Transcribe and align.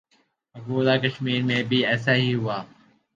مقبوضہ 0.55 0.95
کشمیر 1.03 1.41
میں 1.43 1.61
بھی 1.63 1.85
ایسا 1.85 2.13
ہی 2.13 2.33
ہوا۔ 2.33 2.57